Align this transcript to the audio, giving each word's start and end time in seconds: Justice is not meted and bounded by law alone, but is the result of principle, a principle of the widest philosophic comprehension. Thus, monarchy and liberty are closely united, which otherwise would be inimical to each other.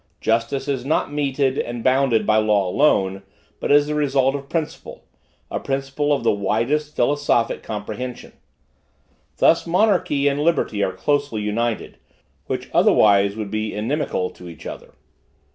Justice 0.19 0.67
is 0.67 0.83
not 0.83 1.13
meted 1.13 1.59
and 1.59 1.83
bounded 1.83 2.25
by 2.25 2.37
law 2.37 2.67
alone, 2.67 3.21
but 3.59 3.71
is 3.71 3.85
the 3.85 3.93
result 3.93 4.33
of 4.33 4.49
principle, 4.49 5.03
a 5.51 5.59
principle 5.59 6.11
of 6.11 6.23
the 6.23 6.31
widest 6.31 6.95
philosophic 6.95 7.61
comprehension. 7.61 8.33
Thus, 9.37 9.67
monarchy 9.67 10.27
and 10.27 10.39
liberty 10.39 10.81
are 10.83 10.91
closely 10.91 11.43
united, 11.43 11.99
which 12.47 12.71
otherwise 12.73 13.35
would 13.35 13.51
be 13.51 13.75
inimical 13.75 14.31
to 14.31 14.49
each 14.49 14.65
other. 14.65 14.95